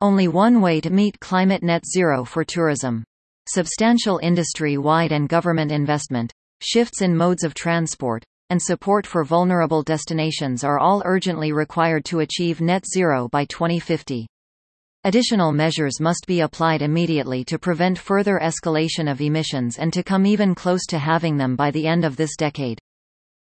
Only 0.00 0.28
one 0.28 0.60
way 0.60 0.80
to 0.80 0.90
meet 0.90 1.18
climate 1.18 1.64
net 1.64 1.82
zero 1.84 2.24
for 2.24 2.44
tourism. 2.44 3.02
Substantial 3.48 4.20
industry-wide 4.22 5.10
and 5.10 5.28
government 5.28 5.72
investment, 5.72 6.32
shifts 6.60 7.02
in 7.02 7.16
modes 7.16 7.42
of 7.42 7.52
transport, 7.52 8.22
and 8.50 8.62
support 8.62 9.08
for 9.08 9.24
vulnerable 9.24 9.82
destinations 9.82 10.62
are 10.62 10.78
all 10.78 11.02
urgently 11.04 11.50
required 11.50 12.04
to 12.04 12.20
achieve 12.20 12.60
net 12.60 12.84
zero 12.86 13.28
by 13.32 13.44
2050. 13.46 14.28
Additional 15.02 15.50
measures 15.50 16.00
must 16.00 16.26
be 16.28 16.42
applied 16.42 16.82
immediately 16.82 17.44
to 17.44 17.58
prevent 17.58 17.98
further 17.98 18.38
escalation 18.40 19.10
of 19.10 19.20
emissions 19.20 19.78
and 19.78 19.92
to 19.92 20.04
come 20.04 20.26
even 20.26 20.54
close 20.54 20.86
to 20.86 20.98
having 20.98 21.36
them 21.36 21.56
by 21.56 21.72
the 21.72 21.88
end 21.88 22.04
of 22.04 22.16
this 22.16 22.36
decade. 22.36 22.78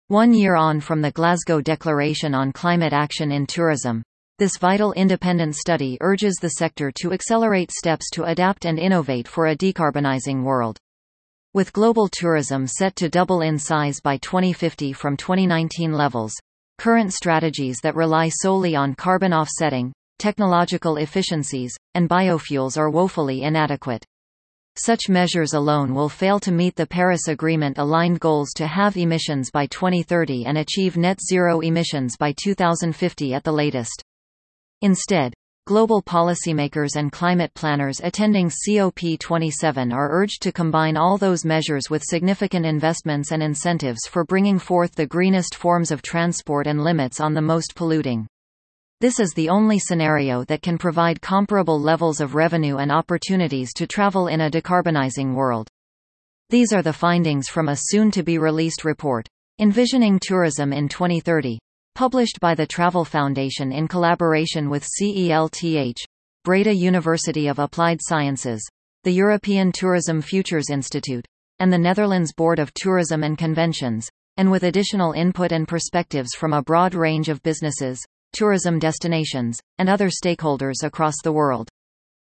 One 0.09 0.33
year 0.33 0.55
on 0.55 0.81
from 0.81 1.01
the 1.01 1.11
Glasgow 1.11 1.61
Declaration 1.61 2.35
on 2.35 2.51
Climate 2.51 2.91
Action 2.91 3.31
in 3.31 3.47
Tourism, 3.47 4.03
this 4.41 4.57
vital 4.57 4.91
independent 4.93 5.55
study 5.55 5.99
urges 6.01 6.33
the 6.41 6.49
sector 6.57 6.91
to 6.99 7.13
accelerate 7.13 7.71
steps 7.71 8.09
to 8.09 8.23
adapt 8.23 8.65
and 8.65 8.79
innovate 8.79 9.27
for 9.27 9.45
a 9.45 9.55
decarbonizing 9.55 10.41
world. 10.41 10.79
With 11.53 11.71
global 11.71 12.09
tourism 12.11 12.65
set 12.65 12.95
to 12.95 13.07
double 13.07 13.41
in 13.41 13.59
size 13.59 14.01
by 14.01 14.17
2050 14.17 14.93
from 14.93 15.15
2019 15.15 15.93
levels, 15.93 16.33
current 16.79 17.13
strategies 17.13 17.77
that 17.83 17.93
rely 17.93 18.29
solely 18.29 18.75
on 18.75 18.95
carbon 18.95 19.31
offsetting, 19.31 19.93
technological 20.17 20.97
efficiencies, 20.97 21.75
and 21.93 22.09
biofuels 22.09 22.79
are 22.79 22.89
woefully 22.89 23.43
inadequate. 23.43 24.03
Such 24.75 25.07
measures 25.07 25.53
alone 25.53 25.93
will 25.93 26.09
fail 26.09 26.39
to 26.39 26.51
meet 26.51 26.75
the 26.75 26.87
Paris 26.87 27.27
Agreement-aligned 27.27 28.19
goals 28.19 28.53
to 28.55 28.65
halve 28.65 28.97
emissions 28.97 29.51
by 29.51 29.67
2030 29.67 30.47
and 30.47 30.57
achieve 30.57 30.97
net 30.97 31.19
zero 31.21 31.59
emissions 31.59 32.17
by 32.17 32.33
2050 32.43 33.35
at 33.35 33.43
the 33.43 33.51
latest. 33.51 34.03
Instead, 34.81 35.33
Global 35.67 36.01
policymakers 36.01 36.95
and 36.95 37.11
climate 37.11 37.53
planners 37.53 38.01
attending 38.03 38.49
COP27 38.49 39.93
are 39.93 40.09
urged 40.11 40.41
to 40.41 40.51
combine 40.51 40.97
all 40.97 41.19
those 41.19 41.45
measures 41.45 41.83
with 41.87 42.01
significant 42.03 42.65
investments 42.65 43.31
and 43.31 43.43
incentives 43.43 44.07
for 44.09 44.25
bringing 44.25 44.57
forth 44.57 44.95
the 44.95 45.05
greenest 45.05 45.53
forms 45.53 45.91
of 45.91 46.01
transport 46.01 46.65
and 46.65 46.83
limits 46.83 47.19
on 47.19 47.35
the 47.35 47.41
most 47.43 47.75
polluting. 47.75 48.25
This 49.01 49.19
is 49.19 49.33
the 49.33 49.49
only 49.49 49.77
scenario 49.77 50.43
that 50.45 50.63
can 50.63 50.79
provide 50.79 51.21
comparable 51.21 51.79
levels 51.79 52.19
of 52.19 52.33
revenue 52.33 52.77
and 52.77 52.91
opportunities 52.91 53.71
to 53.75 53.85
travel 53.85 54.27
in 54.29 54.41
a 54.41 54.49
decarbonizing 54.49 55.35
world. 55.35 55.67
These 56.49 56.73
are 56.73 56.81
the 56.81 56.91
findings 56.91 57.47
from 57.49 57.69
a 57.69 57.77
soon-to-be-released 57.77 58.83
report, 58.83 59.27
Envisioning 59.59 60.19
Tourism 60.19 60.73
in 60.73 60.89
2030, 60.89 61.59
Published 61.95 62.39
by 62.39 62.55
the 62.55 62.65
Travel 62.65 63.03
Foundation 63.03 63.71
in 63.71 63.87
collaboration 63.87 64.69
with 64.69 64.87
CELTH, 64.87 65.97
Breda 66.43 66.73
University 66.73 67.47
of 67.47 67.59
Applied 67.59 67.99
Sciences, 68.01 68.65
the 69.03 69.11
European 69.11 69.71
Tourism 69.71 70.21
Futures 70.21 70.69
Institute, 70.69 71.25
and 71.59 71.71
the 71.71 71.77
Netherlands 71.77 72.33
Board 72.33 72.59
of 72.59 72.73
Tourism 72.73 73.23
and 73.23 73.37
Conventions, 73.37 74.09
and 74.37 74.49
with 74.49 74.63
additional 74.63 75.11
input 75.11 75.51
and 75.51 75.67
perspectives 75.67 76.33
from 76.33 76.53
a 76.53 76.63
broad 76.63 76.95
range 76.95 77.29
of 77.29 77.43
businesses, 77.43 77.99
tourism 78.31 78.79
destinations, 78.79 79.59
and 79.77 79.89
other 79.89 80.09
stakeholders 80.09 80.83
across 80.83 81.15
the 81.23 81.33
world. 81.33 81.69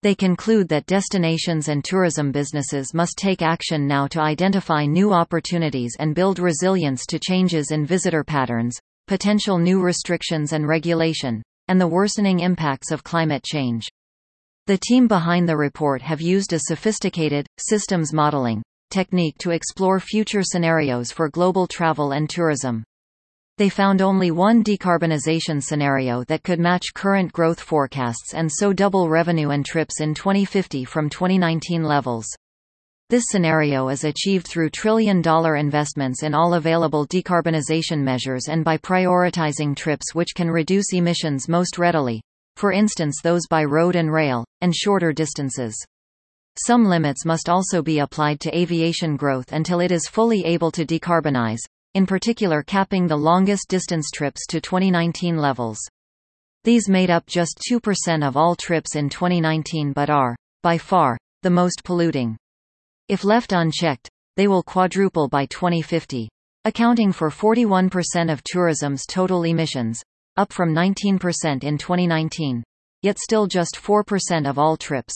They 0.03 0.15
conclude 0.15 0.69
that 0.71 0.87
destinations 0.87 1.69
and 1.69 1.85
tourism 1.85 2.33
businesses 2.33 2.95
must 2.95 3.17
take 3.19 3.43
action 3.43 3.87
now 3.87 4.09
to 4.09 4.21
identify 4.21 4.87
new 4.87 5.13
opportunities 5.13 5.95
and 6.01 6.15
build 6.15 6.39
resilience 6.39 7.05
to 7.07 7.21
changes 7.21 7.71
in 7.71 7.87
visitor 7.87 8.25
patterns, 8.25 8.81
potential 9.07 9.59
new 9.59 9.81
restrictions 9.81 10.53
and 10.53 10.67
regulation, 10.67 11.43
and 11.69 11.81
the 11.81 11.87
worsening 11.87 12.41
impacts 12.41 12.91
of 12.91 13.05
climate 13.05 13.43
change. 13.45 13.89
The 14.67 14.79
team 14.79 15.09
behind 15.09 15.49
the 15.49 15.57
report 15.57 16.03
have 16.03 16.21
used 16.21 16.53
a 16.53 16.61
sophisticated, 16.61 17.47
systems 17.59 18.13
modeling 18.13 18.63
technique 18.91 19.39
to 19.39 19.51
explore 19.51 19.99
future 19.99 20.43
scenarios 20.43 21.11
for 21.11 21.31
global 21.31 21.67
travel 21.67 22.13
and 22.13 22.29
tourism. 22.29 22.85
They 23.59 23.69
found 23.69 24.03
only 24.03 24.31
one 24.31 24.63
decarbonization 24.63 25.63
scenario 25.63 26.25
that 26.25 26.43
could 26.43 26.61
match 26.61 26.95
current 26.95 27.33
growth 27.33 27.61
forecasts 27.61 28.35
and 28.35 28.51
so 28.53 28.73
double 28.73 29.09
revenue 29.09 29.51
and 29.51 29.65
trips 29.65 30.01
in 30.01 30.15
2050 30.15 30.85
from 30.85 31.09
2019 31.09 31.83
levels. 31.83 32.27
This 33.13 33.25
scenario 33.29 33.91
is 33.91 34.05
achieved 34.05 34.49
through 34.49 34.71
trillion-dollar 34.71 35.57
investments 35.57 36.23
in 36.23 36.33
all 36.33 36.55
available 36.55 37.07
decarbonization 37.09 37.99
measures 37.99 38.49
and 38.49 38.65
by 38.65 38.79
prioritizing 38.79 39.77
trips 39.77 40.15
which 40.15 40.35
can 40.35 40.51
reduce 40.51 40.95
emissions 40.95 41.47
most 41.47 41.77
readily, 41.77 42.23
for 42.57 42.73
instance 42.73 43.21
those 43.23 43.47
by 43.51 43.65
road 43.65 43.97
and 43.97 44.11
rail, 44.11 44.47
and 44.63 44.75
shorter 44.75 45.13
distances. 45.13 45.77
Some 46.65 46.87
limits 46.87 47.27
must 47.27 47.51
also 47.51 47.83
be 47.83 47.99
applied 47.99 48.41
to 48.41 48.59
aviation 48.59 49.19
growth 49.19 49.53
until 49.53 49.81
it 49.81 49.93
is 49.93 50.09
fully 50.09 50.47
able 50.47 50.71
to 50.71 50.87
decarbonize, 50.87 51.61
in 51.93 52.07
particular 52.07 52.63
capping 52.63 53.07
the 53.07 53.15
longest 53.15 53.69
distance 53.69 54.09
trips 54.11 54.47
to 54.47 54.59
2019 54.59 55.37
levels. 55.37 55.79
These 56.65 56.89
made 56.89 57.11
up 57.11 57.27
just 57.27 57.61
2% 57.71 58.27
of 58.27 58.39
all 58.39 58.57
trips 58.57 58.97
in 58.97 59.11
2019 59.11 59.93
but 59.93 60.09
are, 60.09 60.35
by 60.63 60.79
far, 60.79 61.19
the 61.43 61.51
most 61.51 61.85
polluting. 61.85 62.39
If 63.13 63.25
left 63.25 63.53
unchecked, 63.53 64.09
they 64.39 64.49
will 64.49 64.63
quadruple 64.63 65.29
by 65.29 65.45
2050, 65.45 66.31
accounting 66.65 67.13
for 67.13 67.29
41% 67.29 68.33
of 68.33 68.43
tourism's 68.43 69.05
total 69.05 69.43
emissions, 69.43 70.01
up 70.39 70.51
from 70.51 70.75
19% 70.75 71.63
in 71.63 71.77
2019, 71.77 72.65
yet 73.03 73.19
still 73.19 73.47
just 73.47 73.75
4% 73.77 74.49
of 74.49 74.59
all 74.59 74.79
trips. 74.79 75.13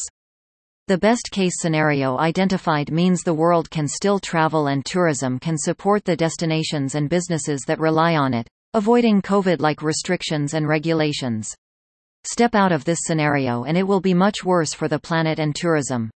The 0.89 0.99
best-case 0.99 1.55
scenario 1.59 2.19
identified 2.19 2.93
means 2.93 3.23
the 3.23 3.33
world 3.33 3.71
can 3.71 3.89
still 3.89 4.19
travel 4.19 4.67
and 4.67 4.85
tourism 4.85 5.39
can 5.39 5.57
support 5.57 6.05
the 6.05 6.17
destinations 6.17 6.97
and 6.97 7.09
businesses 7.09 7.63
that 7.67 7.81
rely 7.81 8.15
on 8.15 8.35
it, 8.35 8.47
avoiding 8.75 9.23
COVID-like 9.23 9.81
restrictions 9.81 10.53
and 10.53 10.69
regulations. 10.69 11.49
Step 12.25 12.55
out 12.55 12.73
of 12.73 12.85
this 12.85 12.99
scenario 13.05 13.65
and 13.65 13.79
it 13.79 13.85
will 13.85 14.03
be 14.03 14.13
much 14.13 14.45
worse 14.45 14.75
for 14.75 14.87
the 14.87 14.99
planet 14.99 15.39
and 15.39 15.57
tourism. 15.57 16.11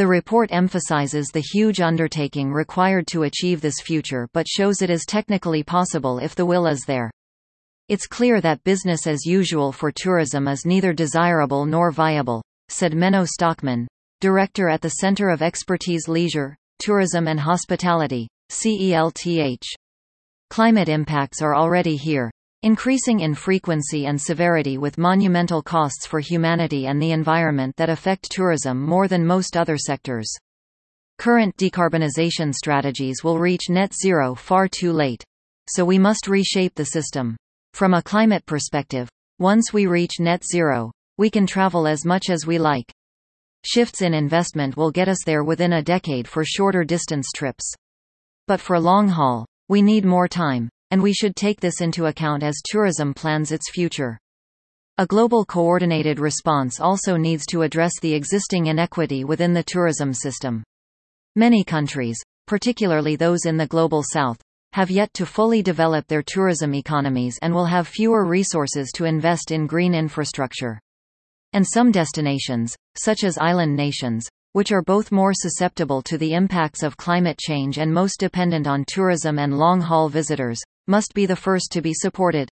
The 0.00 0.06
report 0.06 0.48
emphasizes 0.50 1.28
the 1.28 1.44
huge 1.52 1.82
undertaking 1.82 2.50
required 2.50 3.06
to 3.08 3.24
achieve 3.24 3.60
this 3.60 3.82
future 3.82 4.26
but 4.32 4.48
shows 4.48 4.80
it 4.80 4.88
is 4.88 5.04
technically 5.04 5.62
possible 5.62 6.18
if 6.18 6.34
the 6.34 6.46
will 6.46 6.66
is 6.66 6.84
there. 6.86 7.10
It's 7.90 8.06
clear 8.06 8.40
that 8.40 8.64
business 8.64 9.06
as 9.06 9.26
usual 9.26 9.72
for 9.72 9.92
tourism 9.92 10.48
is 10.48 10.64
neither 10.64 10.94
desirable 10.94 11.66
nor 11.66 11.90
viable, 11.90 12.40
said 12.70 12.94
Menno 12.94 13.28
Stokman, 13.28 13.86
director 14.22 14.70
at 14.70 14.80
the 14.80 14.88
Center 14.88 15.28
of 15.28 15.42
Expertise 15.42 16.08
Leisure, 16.08 16.56
Tourism 16.78 17.28
and 17.28 17.38
Hospitality, 17.38 18.26
CELTH. 18.48 19.60
Climate 20.48 20.88
impacts 20.88 21.42
are 21.42 21.54
already 21.54 21.98
here, 21.98 22.30
increasing 22.62 23.20
in 23.20 23.34
frequency 23.34 24.04
and 24.04 24.20
severity 24.20 24.76
with 24.76 24.98
monumental 24.98 25.62
costs 25.62 26.06
for 26.06 26.20
humanity 26.20 26.86
and 26.88 27.00
the 27.00 27.12
environment 27.12 27.74
that 27.76 27.88
affect 27.88 28.30
tourism 28.30 28.82
more 28.82 29.08
than 29.08 29.26
most 29.26 29.56
other 29.56 29.78
sectors. 29.78 30.30
Current 31.18 31.56
decarbonization 31.56 32.54
strategies 32.54 33.24
will 33.24 33.38
reach 33.38 33.70
net 33.70 33.94
zero 33.94 34.34
far 34.34 34.68
too 34.68 34.92
late. 34.92 35.24
So 35.70 35.86
we 35.86 35.98
must 35.98 36.28
reshape 36.28 36.74
the 36.74 36.84
system. 36.84 37.34
From 37.72 37.94
a 37.94 38.02
climate 38.02 38.44
perspective, 38.44 39.08
once 39.38 39.72
we 39.72 39.86
reach 39.86 40.20
net 40.20 40.42
zero, 40.44 40.92
we 41.16 41.30
can 41.30 41.46
travel 41.46 41.86
as 41.86 42.04
much 42.04 42.28
as 42.28 42.46
we 42.46 42.58
like. 42.58 42.92
Shifts 43.64 44.02
in 44.02 44.12
investment 44.12 44.76
will 44.76 44.90
get 44.90 45.08
us 45.08 45.24
there 45.24 45.44
within 45.44 45.74
a 45.74 45.82
decade 45.82 46.28
for 46.28 46.44
shorter 46.44 46.84
distance 46.84 47.28
trips. 47.34 47.72
But 48.46 48.60
for 48.60 48.78
long 48.78 49.08
haul, 49.08 49.46
we 49.68 49.80
need 49.80 50.04
more 50.04 50.28
time 50.28 50.68
and 50.90 51.02
we 51.02 51.12
should 51.12 51.36
take 51.36 51.60
this 51.60 51.80
into 51.80 52.06
account 52.06 52.42
as 52.42 52.60
tourism 52.64 53.14
plans 53.14 53.52
its 53.52 53.70
future. 53.70 54.18
A 54.98 55.06
global 55.06 55.44
coordinated 55.44 56.20
response 56.20 56.80
also 56.80 57.16
needs 57.16 57.46
to 57.46 57.62
address 57.62 57.92
the 58.00 58.12
existing 58.12 58.66
inequity 58.66 59.24
within 59.24 59.52
the 59.52 59.62
tourism 59.62 60.12
system. 60.12 60.62
Many 61.36 61.64
countries, 61.64 62.18
particularly 62.46 63.16
those 63.16 63.46
in 63.46 63.56
the 63.56 63.66
global 63.66 64.02
south, 64.02 64.40
have 64.72 64.90
yet 64.90 65.12
to 65.14 65.26
fully 65.26 65.62
develop 65.62 66.06
their 66.06 66.22
tourism 66.22 66.74
economies 66.74 67.38
and 67.42 67.54
will 67.54 67.66
have 67.66 67.88
fewer 67.88 68.24
resources 68.24 68.92
to 68.94 69.04
invest 69.04 69.50
in 69.50 69.66
green 69.66 69.94
infrastructure. 69.94 70.78
And 71.52 71.66
some 71.66 71.90
destinations, 71.90 72.76
such 72.96 73.24
as 73.24 73.38
island 73.38 73.74
nations, 73.74 74.28
which 74.52 74.72
are 74.72 74.82
both 74.82 75.12
more 75.12 75.32
susceptible 75.32 76.02
to 76.02 76.18
the 76.18 76.34
impacts 76.34 76.82
of 76.82 76.96
climate 76.96 77.38
change 77.38 77.78
and 77.78 77.92
most 77.92 78.18
dependent 78.20 78.66
on 78.66 78.84
tourism 78.86 79.38
and 79.38 79.56
long-haul 79.56 80.08
visitors, 80.08 80.60
must 80.90 81.14
be 81.14 81.24
the 81.24 81.36
first 81.36 81.70
to 81.70 81.80
be 81.80 81.94
supported. 81.94 82.48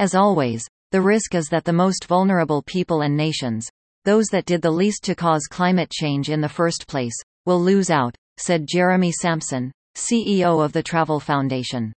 As 0.00 0.14
always, 0.16 0.66
the 0.90 1.00
risk 1.00 1.34
is 1.34 1.48
that 1.50 1.64
the 1.64 1.72
most 1.72 2.06
vulnerable 2.06 2.60
people 2.62 3.02
and 3.02 3.16
nations, 3.16 3.70
those 4.04 4.26
that 4.32 4.46
did 4.46 4.60
the 4.60 4.70
least 4.70 5.04
to 5.04 5.14
cause 5.14 5.46
climate 5.48 5.90
change 5.90 6.28
in 6.28 6.40
the 6.40 6.48
first 6.48 6.88
place, 6.88 7.14
will 7.46 7.62
lose 7.62 7.88
out, 7.88 8.16
said 8.36 8.66
Jeremy 8.66 9.12
Sampson, 9.12 9.70
CEO 9.96 10.62
of 10.62 10.72
the 10.72 10.82
Travel 10.82 11.20
Foundation. 11.20 11.92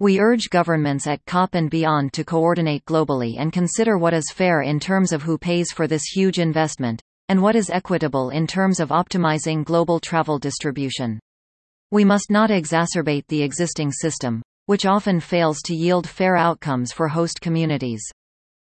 We 0.00 0.18
urge 0.18 0.48
governments 0.50 1.06
at 1.06 1.24
COP 1.26 1.54
and 1.54 1.70
beyond 1.70 2.14
to 2.14 2.24
coordinate 2.24 2.84
globally 2.86 3.36
and 3.38 3.52
consider 3.52 3.98
what 3.98 4.14
is 4.14 4.32
fair 4.32 4.62
in 4.62 4.80
terms 4.80 5.12
of 5.12 5.22
who 5.22 5.36
pays 5.36 5.72
for 5.72 5.86
this 5.86 6.04
huge 6.04 6.38
investment, 6.38 7.02
and 7.28 7.42
what 7.42 7.54
is 7.54 7.68
equitable 7.68 8.30
in 8.30 8.46
terms 8.46 8.80
of 8.80 8.88
optimizing 8.88 9.62
global 9.62 10.00
travel 10.00 10.38
distribution. 10.38 11.20
We 11.90 12.04
must 12.04 12.30
not 12.30 12.50
exacerbate 12.50 13.26
the 13.28 13.42
existing 13.42 13.92
system, 13.92 14.42
which 14.66 14.86
often 14.86 15.18
fails 15.18 15.60
to 15.62 15.74
yield 15.74 16.08
fair 16.08 16.36
outcomes 16.36 16.92
for 16.92 17.08
host 17.08 17.40
communities. 17.40 18.04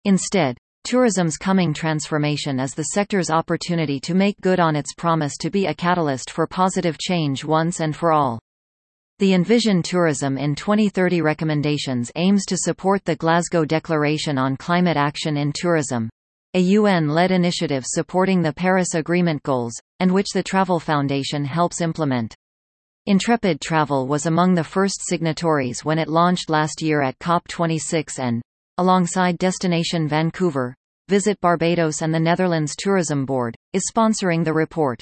Instead, 0.05 0.57
tourism's 0.83 1.35
coming 1.35 1.73
transformation 1.73 2.59
is 2.59 2.73
the 2.73 2.89
sector's 2.93 3.29
opportunity 3.29 3.99
to 3.99 4.13
make 4.13 4.39
good 4.39 4.59
on 4.59 4.75
its 4.75 4.93
promise 4.93 5.35
to 5.37 5.49
be 5.49 5.65
a 5.65 5.73
catalyst 5.73 6.29
for 6.29 6.47
positive 6.47 6.97
change 6.97 7.43
once 7.43 7.81
and 7.81 7.95
for 7.95 8.11
all. 8.11 8.39
The 9.19 9.33
Envision 9.33 9.81
Tourism 9.81 10.37
in 10.37 10.53
2030 10.53 11.21
recommendations 11.21 12.11
aims 12.15 12.45
to 12.45 12.55
support 12.55 13.03
the 13.03 13.15
Glasgow 13.15 13.65
Declaration 13.65 14.37
on 14.37 14.55
Climate 14.55 14.95
Action 14.95 15.37
in 15.37 15.51
Tourism, 15.51 16.07
a 16.53 16.59
UN-led 16.59 17.31
initiative 17.31 17.83
supporting 17.85 18.41
the 18.41 18.53
Paris 18.53 18.93
Agreement 18.93 19.41
goals, 19.43 19.73
and 19.99 20.11
which 20.11 20.27
the 20.33 20.43
Travel 20.43 20.79
Foundation 20.79 21.43
helps 21.43 21.81
implement. 21.81 22.35
Intrepid 23.09 23.61
Travel 23.61 24.05
was 24.05 24.25
among 24.25 24.53
the 24.53 24.65
first 24.65 24.97
signatories 25.07 25.85
when 25.85 25.97
it 25.97 26.09
launched 26.09 26.49
last 26.49 26.81
year 26.81 27.01
at 27.01 27.17
COP26 27.19 28.19
and, 28.19 28.41
alongside 28.79 29.37
Destination 29.37 30.09
Vancouver, 30.09 30.75
Visit 31.07 31.39
Barbados 31.39 32.01
and 32.01 32.13
the 32.13 32.19
Netherlands 32.19 32.75
Tourism 32.77 33.25
Board, 33.25 33.55
is 33.71 33.89
sponsoring 33.89 34.43
the 34.43 34.51
report. 34.51 35.01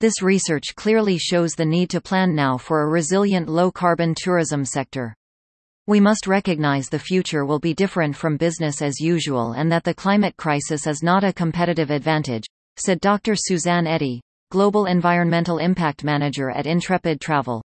This 0.00 0.20
research 0.20 0.74
clearly 0.76 1.16
shows 1.16 1.54
the 1.54 1.64
need 1.64 1.88
to 1.90 2.00
plan 2.02 2.34
now 2.34 2.58
for 2.58 2.82
a 2.82 2.90
resilient 2.90 3.48
low-carbon 3.48 4.16
tourism 4.18 4.62
sector. 4.62 5.14
We 5.86 6.00
must 6.00 6.26
recognize 6.26 6.90
the 6.90 6.98
future 6.98 7.46
will 7.46 7.58
be 7.58 7.72
different 7.72 8.14
from 8.14 8.36
business 8.36 8.82
as 8.82 9.00
usual 9.00 9.52
and 9.52 9.72
that 9.72 9.84
the 9.84 9.94
climate 9.94 10.36
crisis 10.36 10.86
is 10.86 11.02
not 11.02 11.24
a 11.24 11.32
competitive 11.32 11.88
advantage, 11.88 12.44
said 12.76 13.00
Dr. 13.00 13.34
Susanne 13.34 13.86
Etti, 13.86 14.20
Global 14.50 14.86
Environmental 14.86 15.58
Impact 15.58 16.04
Manager 16.04 16.50
at 16.50 16.66
Intrepid 16.66 17.20
Travel. 17.20 17.62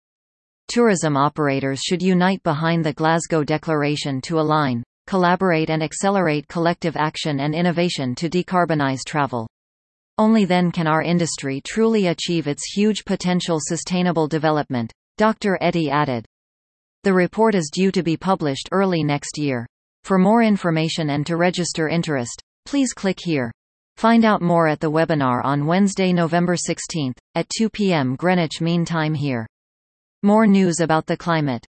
Tourism 0.69 1.16
operators 1.16 1.80
should 1.80 2.02
unite 2.02 2.42
behind 2.42 2.84
the 2.84 2.92
Glasgow 2.92 3.44
Declaration 3.44 4.20
to 4.22 4.38
align, 4.38 4.82
collaborate 5.06 5.70
and 5.70 5.82
accelerate 5.82 6.46
collective 6.48 6.96
action 6.96 7.40
and 7.40 7.54
innovation 7.54 8.14
to 8.14 8.28
decarbonize 8.28 9.00
travel. 9.06 9.48
Only 10.19 10.44
then 10.44 10.70
can 10.70 10.86
our 10.86 11.02
industry 11.02 11.62
truly 11.64 12.08
achieve 12.08 12.46
its 12.46 12.72
huge 12.75 13.04
potential 13.04 13.58
sustainable 13.60 14.28
development, 14.28 14.92
Dr. 15.16 15.58
Etti 15.62 15.90
added. 15.90 16.26
The 17.04 17.14
report 17.14 17.54
is 17.54 17.70
due 17.72 17.92
to 17.92 18.02
be 18.02 18.16
published 18.16 18.69
early 18.72 19.02
next 19.02 19.38
year. 19.38 19.66
For 20.04 20.19
more 20.19 20.42
information 20.42 21.10
and 21.10 21.25
to 21.26 21.36
register 21.36 21.88
interest, 21.88 22.42
please 22.66 22.92
click 22.92 23.19
here. 23.22 23.52
Find 23.99 24.25
out 24.25 24.41
more 24.41 24.69
at 24.69 24.79
the 24.79 24.93
webinar 24.93 25.45
on 25.45 25.67
Wednesday, 25.67 26.12
November 26.12 26.55
16, 26.56 27.12
at 27.35 27.49
2 27.49 27.69
p.m. 27.69 28.15
Greenwich 28.15 28.61
Mean 28.61 28.85
Time 28.85 29.12
here. 29.12 29.45
More 30.23 30.47
news 30.47 30.79
about 30.79 31.06
the 31.06 31.17
climate 31.17 31.67